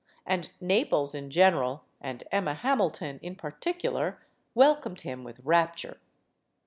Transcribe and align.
And 0.25 0.49
Naples 0.59 1.13
in 1.13 1.29
general 1.29 1.85
and 2.01 2.23
Emma 2.31 2.55
Hamilton 2.55 3.19
in 3.21 3.35
particular 3.35 4.25
welcomed 4.55 5.01
him 5.01 5.23
with 5.23 5.39
rap 5.43 5.75
ture. 5.75 5.97